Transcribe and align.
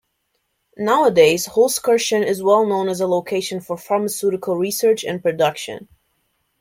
Nowadays 0.79 1.49
Holzkirchen 1.49 2.25
is 2.25 2.41
well 2.41 2.65
known 2.65 2.89
as 2.89 3.01
a 3.01 3.05
location 3.05 3.61
for 3.61 3.77
pharmaceutical 3.77 4.57
research 4.57 5.03
and 5.03 5.21
production. 5.21 5.89